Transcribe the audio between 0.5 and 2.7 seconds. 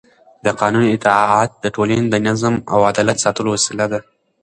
قانون اطاعت د ټولنې د نظم